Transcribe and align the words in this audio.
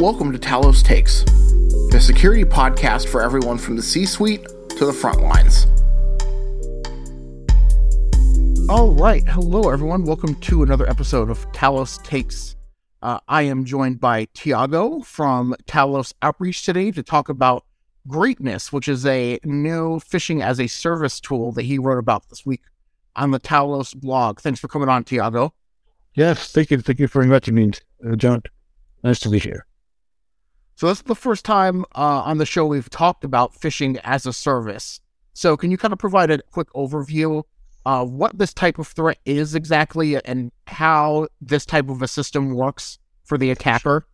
Welcome 0.00 0.32
to 0.32 0.38
Talos 0.38 0.82
Takes, 0.82 1.24
the 1.92 2.00
security 2.00 2.42
podcast 2.42 3.06
for 3.06 3.20
everyone 3.20 3.58
from 3.58 3.76
the 3.76 3.82
C 3.82 4.06
suite 4.06 4.42
to 4.70 4.86
the 4.86 4.94
front 4.94 5.20
lines. 5.20 5.66
All 8.70 8.94
right. 8.94 9.22
Hello, 9.28 9.68
everyone. 9.68 10.06
Welcome 10.06 10.36
to 10.36 10.62
another 10.62 10.88
episode 10.88 11.28
of 11.28 11.46
Talos 11.52 12.02
Takes. 12.02 12.56
Uh, 13.02 13.20
I 13.28 13.42
am 13.42 13.66
joined 13.66 14.00
by 14.00 14.26
Tiago 14.32 15.00
from 15.00 15.54
Talos 15.66 16.14
Outreach 16.22 16.64
today 16.64 16.90
to 16.92 17.02
talk 17.02 17.28
about 17.28 17.66
Greatness, 18.08 18.72
which 18.72 18.88
is 18.88 19.04
a 19.04 19.38
new 19.44 19.98
phishing 19.98 20.42
as 20.42 20.58
a 20.58 20.66
service 20.66 21.20
tool 21.20 21.52
that 21.52 21.66
he 21.66 21.78
wrote 21.78 21.98
about 21.98 22.26
this 22.30 22.46
week 22.46 22.62
on 23.16 23.32
the 23.32 23.40
Talos 23.40 23.94
blog. 23.94 24.40
Thanks 24.40 24.60
for 24.60 24.68
coming 24.68 24.88
on, 24.88 25.04
Tiago. 25.04 25.52
Yes, 26.14 26.50
thank 26.50 26.70
you. 26.70 26.80
Thank 26.80 27.00
you 27.00 27.06
for 27.06 27.20
inviting 27.20 27.54
me, 27.54 27.72
uh, 28.10 28.16
John. 28.16 28.42
Nice 29.04 29.20
to 29.20 29.28
be 29.28 29.38
here. 29.38 29.66
So 30.80 30.86
this 30.86 31.00
is 31.00 31.04
the 31.04 31.14
first 31.14 31.44
time 31.44 31.84
uh, 31.94 32.22
on 32.24 32.38
the 32.38 32.46
show 32.46 32.64
we've 32.64 32.88
talked 32.88 33.22
about 33.22 33.52
phishing 33.52 34.00
as 34.02 34.24
a 34.24 34.32
service. 34.32 35.00
So 35.34 35.54
can 35.54 35.70
you 35.70 35.76
kind 35.76 35.92
of 35.92 35.98
provide 35.98 36.30
a 36.30 36.40
quick 36.52 36.72
overview 36.72 37.42
of 37.84 38.12
what 38.12 38.38
this 38.38 38.54
type 38.54 38.78
of 38.78 38.88
threat 38.88 39.18
is 39.26 39.54
exactly 39.54 40.16
and 40.24 40.50
how 40.68 41.28
this 41.38 41.66
type 41.66 41.90
of 41.90 42.00
a 42.00 42.08
system 42.08 42.54
works 42.54 42.98
for 43.24 43.36
the 43.36 43.50
attacker? 43.50 44.06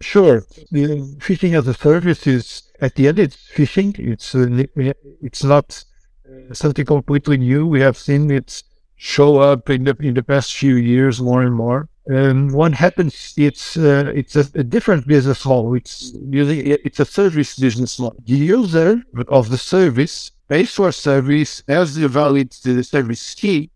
Sure. 0.00 0.46
The 0.70 0.86
phishing 1.18 1.54
as 1.54 1.68
a 1.68 1.74
service 1.74 2.26
is 2.26 2.62
at 2.80 2.94
the 2.94 3.08
end 3.08 3.18
it's 3.18 3.36
phishing. 3.36 3.98
It's 3.98 4.34
uh, 4.34 4.94
it's 5.20 5.44
not 5.44 5.84
uh, 6.26 6.54
something 6.54 6.86
completely 6.86 7.36
new. 7.36 7.66
We 7.66 7.82
have 7.82 7.98
seen 7.98 8.30
it 8.30 8.62
show 8.96 9.36
up 9.36 9.68
in 9.68 9.84
the 9.84 9.94
in 10.00 10.14
the 10.14 10.22
past 10.22 10.56
few 10.56 10.76
years 10.76 11.20
more 11.20 11.42
and 11.42 11.54
more. 11.54 11.90
And 12.10 12.52
what 12.52 12.74
happens? 12.74 13.34
It's 13.36 13.76
uh, 13.76 14.10
it's 14.12 14.34
a, 14.34 14.44
a, 14.56 14.64
different 14.64 15.06
business 15.06 15.46
model. 15.46 15.74
It's 15.76 16.12
usually 16.28 16.72
it's 16.88 16.98
a 16.98 17.04
service 17.04 17.56
business 17.56 18.00
model. 18.00 18.18
The 18.26 18.34
user 18.34 19.00
of 19.28 19.50
the 19.50 19.56
service 19.56 20.32
pays 20.48 20.74
for 20.74 20.90
service 20.90 21.62
as 21.68 21.94
the 21.94 22.08
valid 22.08 22.50
the 22.64 22.82
service 22.82 23.34
key, 23.34 23.70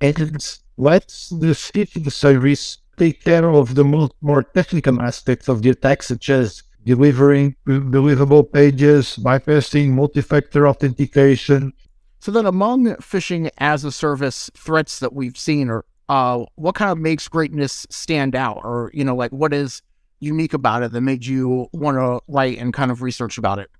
and 0.00 0.38
lets 0.76 1.30
the 1.30 1.52
the 2.06 2.10
service 2.12 2.78
take 2.96 3.24
care 3.24 3.50
of 3.50 3.74
the 3.74 3.82
more, 3.82 4.10
more 4.20 4.44
technical 4.44 5.02
aspects 5.02 5.48
of 5.48 5.62
the 5.62 5.70
attack, 5.70 6.04
such 6.04 6.30
as 6.30 6.62
delivering 6.84 7.56
deliverable 7.66 8.52
pages, 8.52 9.16
bypassing 9.16 9.88
multi-factor 9.88 10.68
authentication. 10.68 11.72
So 12.20 12.30
then, 12.30 12.46
among 12.46 12.86
phishing 13.10 13.50
as 13.58 13.84
a 13.84 13.90
service 13.90 14.48
threats 14.56 15.00
that 15.00 15.12
we've 15.12 15.36
seen, 15.36 15.68
or 15.68 15.84
uh, 16.08 16.44
what 16.56 16.74
kind 16.74 16.90
of 16.90 16.98
makes 16.98 17.28
greatness 17.28 17.86
stand 17.90 18.34
out, 18.34 18.60
or 18.64 18.90
you 18.94 19.04
know, 19.04 19.16
like 19.16 19.32
what 19.32 19.52
is 19.52 19.82
unique 20.20 20.54
about 20.54 20.82
it 20.82 20.92
that 20.92 21.00
made 21.00 21.24
you 21.24 21.68
want 21.72 21.96
to 21.96 22.20
write 22.28 22.58
and 22.58 22.72
kind 22.72 22.90
of 22.90 23.02
research 23.02 23.38
about 23.38 23.58
it? 23.58 23.70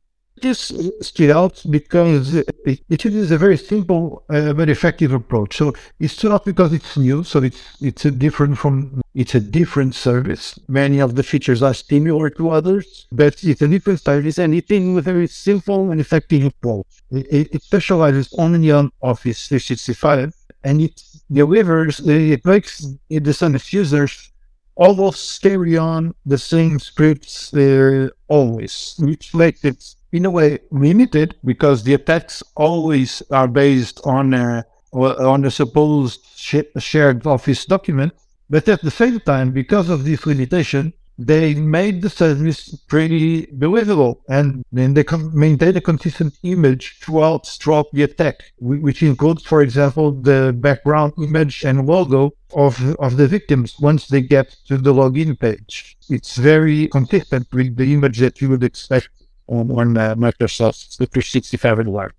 This 0.42 0.72
stood 1.00 1.31
out 1.31 1.62
because 1.70 2.34
it, 2.34 2.81
it 2.91 3.06
is 3.06 3.31
a 3.31 3.39
very 3.39 3.56
simple 3.56 4.25
uh, 4.28 4.53
but 4.53 4.69
effective 4.69 5.12
approach. 5.12 5.56
So 5.56 5.75
it 6.00 6.08
stood 6.08 6.33
out 6.33 6.44
because 6.44 6.72
it's 6.72 6.97
new, 6.97 7.22
so 7.22 7.41
it's 7.41 7.62
it's 7.81 8.05
a 8.05 8.11
different 8.11 8.59
from 8.59 9.00
it's 9.14 9.36
a 9.36 9.41
different 9.41 9.94
service. 9.94 10.59
Many 10.66 10.98
of 10.98 11.14
the 11.14 11.22
features 11.22 11.62
are 11.62 11.72
similar 11.72 12.31
to 12.31 12.50
others, 12.50 13.06
but 13.12 13.44
it's 13.44 13.62
a 13.62 13.69
different 13.69 14.00
service 14.00 14.38
and 14.38 14.55
it's 14.55 14.72
a 14.72 15.00
very 15.00 15.28
simple 15.28 15.92
and 15.92 16.00
effective 16.00 16.44
approach. 16.44 16.86
It, 17.12 17.55
it 17.55 17.62
specializes 17.62 18.34
only 18.36 18.72
on 18.72 18.91
Office 19.00 19.47
365 19.47 20.34
and 20.64 20.81
it 20.81 21.00
delivers 21.30 22.00
it 22.06 22.44
makes 22.44 22.86
the 23.08 23.33
service 23.33 23.72
users 23.72 24.30
almost 24.77 25.41
carry 25.41 25.77
on 25.77 26.14
the 26.27 26.39
same 26.39 26.78
scripts 26.78 27.55
uh, 27.55 28.08
always, 28.28 28.97
which 28.98 29.34
makes 29.34 29.64
it 29.64 29.94
in 30.12 30.25
a 30.25 30.31
way 30.31 30.58
limited 30.70 31.36
because 31.44 31.83
the 31.83 31.94
attacks 31.94 32.42
always 32.56 33.22
are 33.31 33.49
based 33.49 34.00
on 34.04 34.34
a, 34.34 34.65
on 34.93 35.44
a 35.44 35.50
supposed 35.50 36.21
shared 36.37 37.26
office 37.26 37.65
document. 37.65 38.12
But 38.50 38.69
at 38.69 38.82
the 38.82 38.91
same 38.91 39.20
time, 39.20 39.53
because 39.53 39.88
of 39.88 40.04
this 40.04 40.26
limitation, 40.26 40.93
they 41.19 41.54
made 41.54 42.02
the 42.02 42.10
service 42.10 42.75
pretty 42.88 43.47
believable 43.52 44.22
and 44.28 44.64
then 44.72 44.94
they 44.94 45.04
maintain 45.32 45.76
a 45.76 45.80
consistent 45.80 46.36
image 46.42 46.98
throughout, 47.00 47.47
throughout 47.47 47.86
the 47.92 48.02
attack, 48.02 48.52
which 48.58 49.02
includes, 49.02 49.44
for 49.44 49.62
example, 49.62 50.12
the 50.12 50.54
background 50.58 51.12
image 51.19 51.64
and 51.64 51.86
logo 51.86 52.32
of, 52.54 52.97
of 52.97 53.16
the 53.16 53.28
victims 53.28 53.76
once 53.80 54.08
they 54.08 54.20
get 54.20 54.56
to 54.66 54.76
the 54.76 54.92
login 54.92 55.38
page. 55.38 55.97
It's 56.08 56.36
very 56.36 56.88
consistent 56.88 57.46
with 57.52 57.76
the 57.76 57.92
image 57.92 58.19
that 58.19 58.41
you 58.41 58.48
would 58.50 58.64
expect 58.64 59.08
on, 59.46 59.70
on 59.70 59.96
uh, 59.96 60.14
Microsoft 60.16 60.96
365 60.96 61.78
environment. 61.81 62.14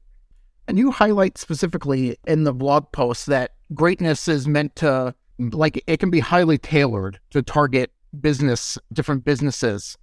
And 0.67 0.79
you 0.79 0.91
highlight 0.91 1.37
specifically 1.37 2.17
in 2.25 2.43
the 2.43 2.53
blog 2.53 2.91
post 2.91 3.27
that 3.27 3.51
greatness 3.73 4.27
is 4.27 4.47
meant 4.47 4.75
to, 4.77 5.13
like, 5.37 5.83
it 5.85 5.99
can 5.99 6.09
be 6.09 6.21
highly 6.21 6.57
tailored 6.57 7.19
to 7.31 7.41
target 7.43 7.91
business, 8.21 8.77
different 8.93 9.23
businesses. 9.23 9.97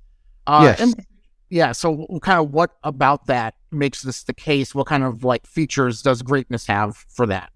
Uh, 0.46 0.60
yes. 0.64 0.80
And, 0.80 1.06
yeah. 1.50 1.72
So, 1.72 2.06
kind 2.22 2.40
of 2.40 2.50
what 2.50 2.76
about 2.82 3.26
that 3.26 3.54
makes 3.70 4.02
this 4.02 4.24
the 4.24 4.34
case? 4.34 4.74
What 4.74 4.86
kind 4.86 5.04
of 5.04 5.24
like 5.24 5.46
features 5.46 6.02
does 6.02 6.22
greatness 6.22 6.66
have 6.66 6.96
for 7.08 7.26
that? 7.26 7.50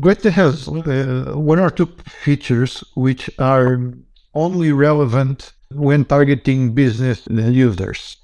Greatness 0.00 0.34
has 0.34 0.68
uh, 0.68 1.32
one 1.34 1.58
or 1.58 1.70
two 1.70 1.86
features 2.06 2.82
which 2.94 3.28
are 3.38 3.92
only 4.34 4.72
relevant 4.72 5.52
when 5.70 6.04
targeting 6.04 6.72
business 6.74 7.26
users. 7.30 8.16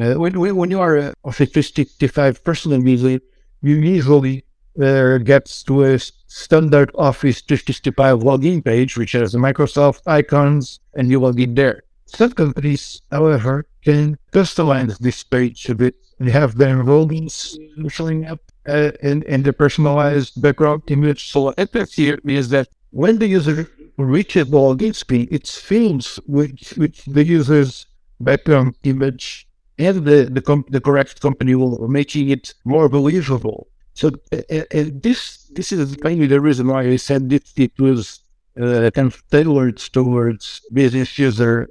Uh, 0.00 0.14
when, 0.14 0.38
when 0.38 0.70
you 0.70 0.80
are 0.80 0.96
a 0.96 1.14
Office 1.24 1.50
365 1.50 2.44
person 2.44 2.86
user, 2.86 3.20
you 3.62 3.74
usually 3.76 4.44
uh, 4.80 5.18
get 5.18 5.46
to 5.66 5.84
a 5.84 5.98
standard 5.98 6.90
Office 6.94 7.40
365 7.40 8.20
login 8.20 8.64
page, 8.64 8.96
which 8.96 9.12
has 9.12 9.34
Microsoft 9.34 10.02
icons, 10.06 10.80
and 10.94 11.10
you 11.10 11.20
log 11.20 11.40
in 11.40 11.54
there. 11.54 11.82
Some 12.06 12.32
companies, 12.32 13.02
however, 13.10 13.66
can 13.84 14.18
customize 14.32 14.98
this 14.98 15.22
page 15.22 15.68
a 15.68 15.74
bit 15.74 15.94
and 16.18 16.28
have 16.28 16.56
their 16.56 16.82
logins 16.82 17.56
showing 17.88 18.26
up 18.26 18.40
uh, 18.68 18.92
in, 19.02 19.22
in 19.22 19.42
the 19.42 19.52
personalized 19.52 20.40
background 20.40 20.82
image. 20.88 21.30
So 21.30 21.42
what 21.42 21.58
happens 21.58 21.94
here 21.94 22.18
is 22.24 22.50
that 22.50 22.68
when 22.90 23.18
the 23.18 23.26
user 23.26 23.70
reaches 23.96 24.50
the 24.50 24.56
login 24.56 24.94
screen, 24.94 25.28
it 25.30 25.46
fills 25.46 26.18
with, 26.26 26.76
with 26.76 27.04
the 27.04 27.24
user's 27.24 27.86
background 28.20 28.76
image 28.84 29.48
and 29.78 30.04
the 30.04 30.28
the, 30.30 30.42
com- 30.42 30.66
the 30.68 30.80
correct 30.80 31.20
company 31.20 31.54
will 31.54 31.88
making 31.88 32.28
it 32.28 32.54
more 32.64 32.88
believable. 32.88 33.68
So 34.00 34.08
uh, 34.32 34.36
uh, 34.50 34.84
this 34.94 35.44
this 35.50 35.72
is 35.72 36.02
mainly 36.02 36.26
the 36.26 36.40
reason 36.40 36.68
why 36.68 36.84
I 36.84 36.96
said 36.96 37.30
it, 37.30 37.52
it 37.54 37.78
was 37.78 38.20
uh, 38.58 38.90
kind 38.94 39.08
of 39.12 39.22
tailored 39.28 39.76
towards 39.76 40.62
business 40.72 41.18
user 41.18 41.68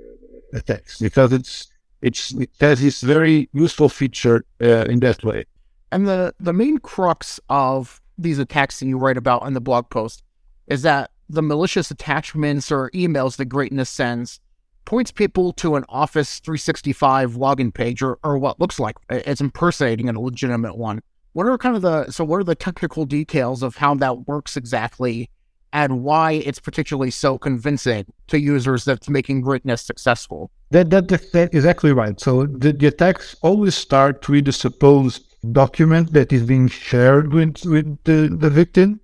attacks 0.54 1.00
because 1.00 1.34
it's 1.34 1.70
it's 2.04 2.32
it 2.34 2.52
has 2.62 2.82
this 2.82 3.02
very 3.02 3.50
useful 3.52 3.90
feature 3.90 4.46
uh, 4.62 4.86
in 4.94 5.00
that 5.00 5.24
way. 5.24 5.46
And 5.92 6.08
the 6.08 6.36
the 6.40 6.54
main 6.54 6.78
crux 6.78 7.40
of 7.50 8.00
these 8.16 8.38
attacks 8.38 8.80
that 8.80 8.86
you 8.86 9.00
write 9.00 9.18
about 9.18 9.48
in 9.48 9.54
the 9.54 9.62
blog 9.62 9.90
post 9.90 10.22
is 10.68 10.84
that 10.84 11.10
the 11.30 11.42
malicious 11.42 11.90
attachments 11.90 12.72
or 12.72 12.92
emails 12.92 13.38
that 13.38 13.46
Greatness 13.46 13.90
sends 13.90 14.40
points 14.86 15.12
people 15.12 15.52
to 15.54 15.78
an 15.78 15.86
Office 15.90 16.38
365 16.42 17.32
login 17.32 17.74
page 17.74 18.04
or, 18.04 18.20
or 18.24 18.38
what 18.38 18.60
looks 18.60 18.80
like 18.80 18.98
it's 19.10 19.42
impersonating 19.42 20.10
a 20.10 20.20
legitimate 20.20 20.78
one. 20.78 21.02
What 21.34 21.46
are 21.48 21.58
kind 21.58 21.76
of 21.76 21.82
the 21.82 22.12
so 22.12 22.24
what 22.24 22.38
are 22.38 22.44
the 22.44 22.56
technical 22.56 23.06
details 23.06 23.64
of 23.64 23.76
how 23.76 23.96
that 23.96 24.28
works 24.28 24.58
exactly 24.58 25.30
and 25.72 26.04
why 26.04 26.32
it's 26.32 26.60
particularly 26.60 27.12
so 27.12 27.38
convincing 27.38 28.06
to 28.28 28.40
users 28.40 28.86
that's 28.86 29.08
making 29.10 29.42
greatness 29.42 29.82
successful? 29.82 30.50
That, 30.72 30.90
that 30.90 31.12
exactly 31.54 31.94
right. 31.94 32.20
So 32.20 32.46
the, 32.46 32.74
the 32.74 32.88
attacks 32.88 33.36
always 33.42 33.76
start 33.76 34.28
with 34.28 34.46
the 34.46 34.52
supposed 34.52 35.24
document 35.52 36.14
that 36.14 36.34
is 36.34 36.44
being 36.44 36.68
shared 36.68 37.34
with, 37.34 37.64
with 37.66 38.04
the, 38.04 38.36
the 38.36 38.50
victim. 38.50 39.00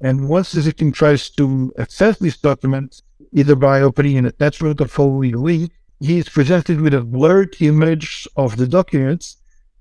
And 0.00 0.28
once 0.28 0.52
the 0.52 0.60
victim 0.60 0.92
tries 0.92 1.30
to 1.30 1.72
access 1.78 2.18
this 2.18 2.36
document, 2.36 3.02
either 3.32 3.54
by 3.54 3.82
opening 3.82 4.18
an 4.18 4.26
attachment 4.26 4.80
or 4.80 4.88
following 4.88 5.34
a 5.34 5.38
link, 5.38 5.72
he 6.00 6.18
is 6.18 6.28
presented 6.28 6.80
with 6.80 6.94
a 6.94 7.02
blurred 7.02 7.54
image 7.60 8.26
of 8.36 8.56
the 8.56 8.66
documents, 8.66 9.36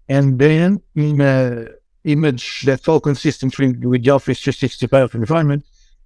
and 0.07 0.37
then 0.37 0.79
in 0.95 1.19
an 1.19 1.69
image 2.03 2.63
that's 2.63 2.87
all 2.87 2.99
consistent 2.99 3.57
with 3.57 4.03
the 4.03 4.09
Office 4.09 4.41
365 4.41 5.15
environment, 5.15 5.65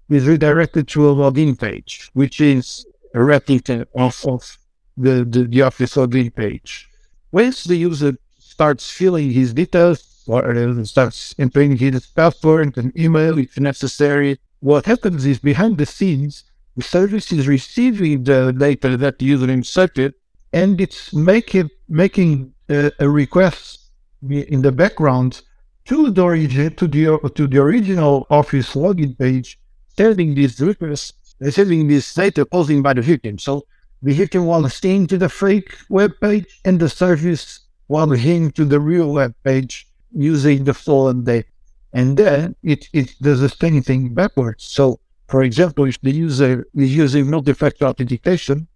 is 0.10 0.28
redirected 0.28 0.88
to 0.90 1.10
a 1.10 1.16
login 1.16 1.60
page, 1.60 2.10
which 2.14 2.40
is 2.42 2.86
a 3.14 3.24
replica 3.24 3.88
of, 3.96 4.24
of 4.28 4.58
the, 4.98 5.26
the, 5.26 5.44
the 5.44 5.62
Office 5.62 5.96
login 5.96 6.34
page. 6.34 6.90
Once 7.32 7.64
the 7.64 7.76
user 7.76 8.18
starts 8.38 8.90
filling 8.90 9.32
his 9.32 9.54
details 9.54 10.24
or 10.28 10.56
uh, 10.56 10.84
starts 10.84 11.36
entering 11.38 11.76
his 11.78 12.06
password 12.08 12.78
and 12.78 12.98
email 12.98 13.38
if 13.38 13.60
necessary, 13.60 14.40
what 14.60 14.86
happens 14.86 15.26
is 15.26 15.40
behind 15.40 15.78
the 15.78 15.86
scenes, 15.86 16.44
the 16.76 16.84
service 16.84 17.32
is 17.32 17.48
receiving 17.48 18.24
the 18.24 18.52
data 18.52 18.98
that 18.98 19.20
the 19.20 19.26
user 19.26 19.50
inserted 19.50 20.14
and 20.52 20.80
it's 20.80 21.14
making 21.14 21.70
making 21.90 22.54
a, 22.70 22.92
a 23.00 23.10
request 23.10 23.92
in 24.30 24.62
the 24.62 24.72
background 24.72 25.42
to 25.86 26.10
the 26.12 26.22
origin 26.22 26.76
to 26.76 26.88
the 26.88 27.20
to 27.36 27.48
the 27.48 27.60
original 27.60 28.26
Office 28.30 28.74
login 28.74 29.18
page, 29.18 29.60
sending 29.98 30.36
this 30.36 30.60
request, 30.60 31.14
sending 31.50 31.88
this 31.88 32.14
data 32.14 32.46
posing 32.46 32.82
by 32.82 32.94
the 32.94 33.02
victim. 33.02 33.38
So 33.40 33.66
the 34.02 34.14
victim 34.14 34.46
was 34.46 34.74
staying 34.74 35.08
to 35.08 35.18
the 35.18 35.30
fake 35.30 35.76
web 35.90 36.12
page, 36.22 36.46
and 36.66 36.80
the 36.80 36.90
service 36.90 37.62
was 37.88 38.20
heading 38.20 38.52
to 38.52 38.66
the 38.66 38.80
real 38.80 39.12
web 39.12 39.34
page 39.44 39.88
using 40.12 40.64
the 40.64 40.74
stolen 40.74 41.24
data. 41.24 41.48
And 41.94 42.18
then 42.18 42.56
it, 42.62 42.90
it 42.94 43.16
does 43.22 43.40
the 43.40 43.50
same 43.50 43.82
thing 43.82 44.14
backwards. 44.14 44.64
So, 44.66 45.00
for 45.28 45.44
example, 45.44 45.86
if 45.86 46.02
the 46.02 46.12
user 46.12 46.68
is 46.76 46.96
using 46.96 47.30
multi-factor 47.30 47.86
authentication, 47.86 48.68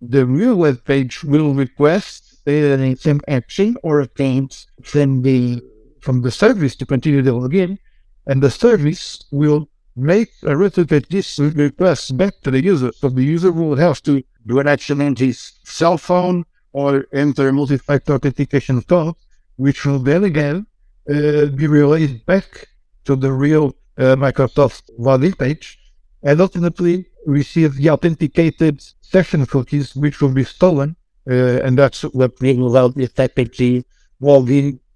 the 0.00 0.24
real 0.24 0.54
web 0.54 0.84
page 0.84 1.24
will 1.24 1.52
request 1.52 2.46
uh, 2.46 2.94
some 2.94 3.20
action 3.28 3.76
or 3.82 4.00
a 4.00 4.08
claims 4.08 4.66
from 4.82 5.22
the 5.22 5.62
from 6.00 6.22
the 6.22 6.30
service 6.30 6.76
to 6.76 6.86
continue 6.86 7.22
the 7.22 7.32
login, 7.32 7.78
and 8.26 8.42
the 8.42 8.50
service 8.50 9.24
will 9.30 9.68
make 9.96 10.30
a 10.44 10.56
replicate 10.56 11.08
this 11.10 11.38
request 11.38 12.16
back 12.16 12.40
to 12.42 12.50
the 12.50 12.62
user. 12.62 12.92
So 12.92 13.08
the 13.08 13.24
user 13.24 13.52
will 13.52 13.76
have 13.76 14.02
to 14.02 14.22
do 14.46 14.58
an 14.58 14.68
action 14.68 15.00
on 15.00 15.16
his 15.16 15.52
cell 15.64 15.98
phone 15.98 16.44
or 16.72 17.06
enter 17.12 17.48
a 17.48 17.52
multi-factor 17.52 18.14
authentication 18.14 18.82
code, 18.82 19.14
which 19.56 19.84
will 19.84 19.98
then 19.98 20.24
again 20.24 20.66
uh, 21.08 21.46
be 21.46 21.66
relayed 21.66 22.24
back 22.26 22.68
to 23.04 23.16
the 23.16 23.32
real 23.32 23.74
uh, 23.98 24.16
Microsoft 24.16 24.82
login 24.98 25.36
page 25.36 25.78
and 26.22 26.40
ultimately 26.40 27.06
receive 27.26 27.74
the 27.76 27.90
authenticated 27.90 28.82
session 29.00 29.44
cookies, 29.46 29.94
which 29.96 30.20
will 30.20 30.32
be 30.32 30.44
stolen. 30.44 30.96
Uh, 31.28 31.60
and 31.62 31.78
that's 31.78 32.02
what 32.02 32.40
will 32.40 32.66
allow 32.66 32.88
the 32.88 33.04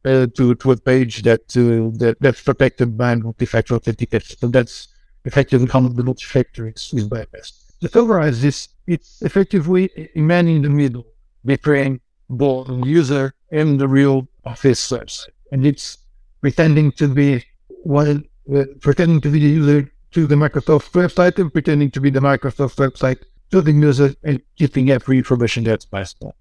uh, 0.04 0.26
to, 0.36 0.54
to 0.54 0.72
a 0.72 0.76
page 0.76 1.22
that, 1.22 1.42
uh, 1.56 1.96
that 1.98 2.16
that's 2.20 2.42
protected 2.42 2.96
by 2.96 3.14
multi-factor 3.14 3.74
authentication. 3.74 4.36
So 4.38 4.48
that's 4.48 4.88
effectively 5.24 5.68
how 5.68 5.80
the 5.80 6.02
multi-factor 6.02 6.68
is, 6.68 6.92
is 6.94 7.08
bypassed. 7.08 7.78
To 7.80 7.88
summarize 7.88 8.42
this, 8.42 8.68
it's 8.86 9.22
effectively 9.22 10.10
a 10.14 10.20
man 10.20 10.48
in 10.48 10.62
the 10.62 10.70
middle 10.70 11.06
between 11.44 12.00
both 12.30 12.68
the 12.68 12.82
user 12.86 13.34
and 13.50 13.78
the 13.80 13.88
real 13.88 14.28
office 14.44 14.90
website. 14.90 15.28
And 15.52 15.66
it's 15.66 15.98
pretending 16.40 16.92
to 16.92 17.08
be 17.08 17.44
one, 17.82 18.24
uh, 18.54 18.64
pretending 18.80 19.20
to 19.22 19.30
be 19.30 19.38
the 19.38 19.46
user 19.46 19.92
to 20.12 20.26
the 20.26 20.34
Microsoft 20.34 20.90
website 20.92 21.38
and 21.38 21.52
pretending 21.52 21.90
to 21.90 22.00
be 22.00 22.10
the 22.10 22.20
Microsoft 22.20 22.76
website 22.76 23.18
to 23.50 23.60
the 23.60 23.72
user 23.72 24.14
and 24.22 24.40
keeping 24.56 24.90
every 24.90 25.18
information 25.18 25.64
that's 25.64 25.84
possible. 25.84 26.34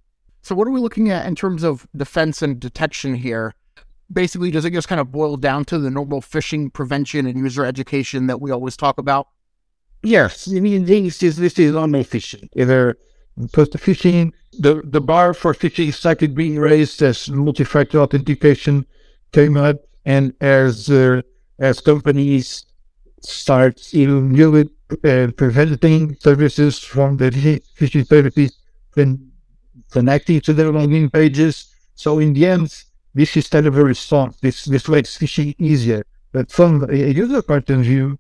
So, 0.44 0.56
what 0.56 0.68
are 0.68 0.72
we 0.72 0.82
looking 0.82 1.10
at 1.10 1.26
in 1.26 1.36
terms 1.36 1.64
of 1.64 1.88
defense 1.96 2.42
and 2.42 2.60
detection 2.60 3.16
here? 3.16 3.56
Basically, 4.12 4.52
does 4.52 4.66
it 4.66 4.74
just 4.74 4.90
kind 4.90 5.00
of 5.00 5.10
boil 5.10 5.38
down 5.38 5.64
to 5.66 5.80
the 5.80 5.90
normal 5.90 6.22
phishing 6.22 6.72
prevention 6.72 7.26
and 7.26 7.40
user 7.40 7.64
education 7.66 8.28
that 8.28 8.42
we 8.42 8.52
always 8.52 8.76
talk 8.76 8.98
about? 8.98 9.30
Yes, 10.04 10.44
this 10.44 11.24
is, 11.24 11.38
this 11.38 11.58
is 11.58 11.72
normal 11.72 12.04
phishing. 12.04 12.50
Either 12.58 12.98
the 13.38 13.48
phishing, 13.48 14.34
the, 14.60 14.82
the 14.84 15.00
bar 15.00 15.34
for 15.34 15.54
phishing 15.54 15.88
is 15.88 15.96
started 15.96 16.36
being 16.36 16.60
raised 16.60 17.02
as 17.02 17.30
multi-factor 17.30 18.00
authentication 18.00 18.86
came 19.32 19.56
up, 19.56 19.78
and 20.06 20.34
as 20.42 20.90
uh, 20.90 21.22
as 21.60 21.80
companies 21.80 22.66
start 23.22 23.94
even 23.94 24.34
really 24.34 24.70
uh, 25.06 25.32
preventing 25.38 26.18
services 26.20 26.80
from 26.80 27.16
the 27.16 27.30
phishing 27.80 28.06
services 28.06 28.58
then 28.96 29.33
connecting 29.94 30.42
to 30.42 30.54
their 30.54 30.72
login 30.72 31.12
pages. 31.12 31.54
So 31.96 32.20
in 32.20 32.34
the 32.34 32.46
end, 32.48 32.70
this 33.14 33.38
is 33.38 33.48
a 33.54 33.62
response. 33.62 34.40
This 34.42 34.66
this 34.66 34.88
makes 34.90 35.18
phishing 35.18 35.56
easier. 35.60 36.04
But 36.32 36.52
from 36.52 36.72
a 36.90 37.12
user 37.24 37.42
point 37.44 37.70
of 37.70 37.82
view, 37.82 38.18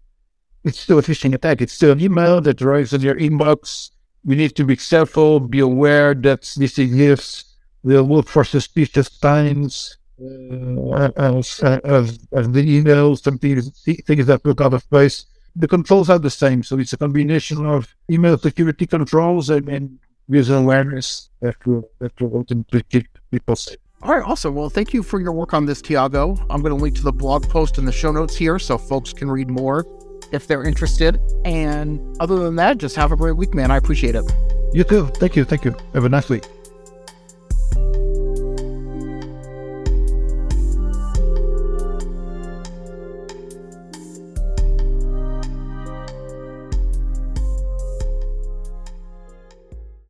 it's 0.64 0.80
still 0.80 1.00
a 1.00 1.02
phishing 1.02 1.34
attack. 1.34 1.62
It's 1.62 1.74
still 1.74 1.92
an 1.92 2.00
email 2.00 2.40
that 2.42 2.62
arrives 2.62 2.94
in 2.94 3.02
your 3.02 3.16
inbox. 3.16 3.90
We 4.24 4.36
need 4.36 4.56
to 4.56 4.64
be 4.64 4.78
careful, 4.78 5.40
be 5.40 5.60
aware 5.60 6.14
that 6.14 6.42
this 6.56 6.78
exists. 6.78 7.56
We'll 7.84 8.08
look 8.08 8.30
for 8.30 8.44
suspicious 8.46 9.10
times 9.20 9.98
uh, 10.22 11.10
as, 11.18 11.60
as, 11.60 12.20
as 12.32 12.46
the 12.56 12.64
emails, 12.64 13.24
some 13.24 13.38
things, 13.38 13.84
things 14.08 14.26
that 14.28 14.46
look 14.46 14.62
out 14.62 14.74
of 14.74 14.88
place. 14.90 15.26
The 15.56 15.68
controls 15.68 16.10
are 16.10 16.20
the 16.20 16.30
same. 16.30 16.64
So 16.64 16.80
it's 16.80 16.94
a 16.94 16.98
combination 16.98 17.66
of 17.66 17.94
email 18.10 18.38
security 18.38 18.88
controls 18.88 19.50
and, 19.50 19.68
and 19.68 20.00
user 20.28 20.56
awareness 20.56 21.30
that 21.42 21.56
will, 21.66 21.90
that 22.00 22.20
will 22.20 22.38
ultimately 22.38 22.84
keep 22.90 23.08
people 23.32 23.56
safe. 23.56 23.78
All 24.02 24.14
right, 24.14 24.24
awesome. 24.24 24.54
Well, 24.54 24.70
thank 24.70 24.94
you 24.94 25.02
for 25.02 25.22
your 25.22 25.32
work 25.32 25.54
on 25.54 25.66
this, 25.66 25.82
Tiago. 25.82 26.36
I'm 26.50 26.62
going 26.62 26.76
to 26.76 26.82
link 26.82 26.96
to 26.98 27.04
the 27.04 27.14
blog 27.14 27.48
post 27.48 27.78
in 27.78 27.86
the 27.86 27.92
show 27.92 28.12
notes 28.12 28.36
here 28.36 28.60
so 28.60 28.78
folks 28.78 29.14
can 29.14 29.32
read 29.32 29.50
more 29.50 29.86
if 30.34 30.48
they're 30.48 30.64
interested. 30.64 31.20
And 31.46 32.02
other 32.20 32.38
than 32.40 32.58
that, 32.58 32.80
just 32.80 32.98
have 32.98 33.14
a 33.14 33.16
great 33.16 33.38
week, 33.38 33.54
man. 33.54 33.72
I 33.72 33.78
appreciate 33.78 34.16
it. 34.16 34.26
You 34.74 34.84
too. 34.84 35.08
Thank 35.08 35.36
you. 35.36 35.46
Thank 35.46 35.64
you. 35.64 35.76
Have 35.94 36.04
a 36.04 36.10
nice 36.10 36.28
week. 36.28 36.44